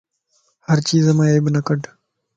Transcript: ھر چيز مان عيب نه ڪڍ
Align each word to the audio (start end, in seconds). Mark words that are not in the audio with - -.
ھر 0.67 0.77
چيز 0.89 1.05
مان 1.17 1.27
عيب 1.31 1.45
نه 1.55 1.61
ڪڍ 1.67 1.81